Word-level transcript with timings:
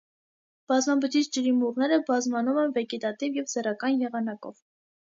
Բազմաբջիջ 0.71 1.29
ջրիմուռները 1.37 2.01
բազմանում 2.09 2.59
են 2.65 2.75
վեգետատիվ 2.81 3.43
և 3.43 3.55
սեռական 3.57 4.07
եղանակով։ 4.09 4.63